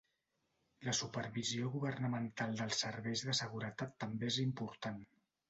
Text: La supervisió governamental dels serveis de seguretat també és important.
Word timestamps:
La 0.87 0.95
supervisió 0.99 1.69
governamental 1.75 2.57
dels 2.63 2.81
serveis 2.85 3.25
de 3.29 3.37
seguretat 3.41 3.95
també 4.07 4.33
és 4.33 4.43
important. 4.49 5.01